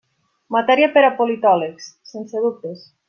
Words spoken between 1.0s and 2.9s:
a politòlegs, sense dubtes.